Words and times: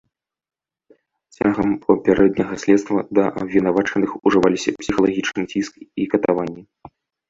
Цягам 1.37 1.69
папярэдняга 1.85 2.55
следства 2.65 2.97
да 3.19 3.23
абвінавачаных 3.41 4.09
ужываліся 4.25 4.69
псіхалагічны 4.83 5.41
ціск 5.57 5.73
і 6.01 6.13
катаванні. 6.13 6.63